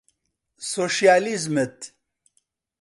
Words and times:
سۆشیالیزمت 0.69 1.77